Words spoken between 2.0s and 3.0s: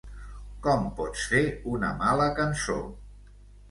mala cançó?